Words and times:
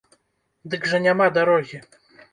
Дык 0.75 0.89
жа 0.93 1.01
няма 1.05 1.27
дарогі. 1.39 1.85